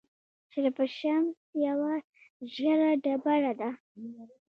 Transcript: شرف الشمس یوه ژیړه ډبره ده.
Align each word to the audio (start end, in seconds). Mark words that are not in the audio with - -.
شرف 0.51 0.75
الشمس 0.85 1.35
یوه 1.65 1.93
ژیړه 2.53 2.89
ډبره 3.03 3.53
ده. 3.59 3.69